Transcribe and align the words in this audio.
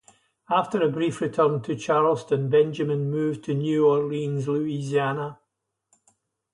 After 0.49 0.81
a 0.81 0.89
brief 0.89 1.21
return 1.21 1.61
to 1.61 1.75
Charleston, 1.75 2.49
Benjamin 2.49 3.11
moved 3.11 3.43
to 3.43 3.53
New 3.53 3.87
Orleans, 3.87 4.47
Louisiana. 4.47 5.37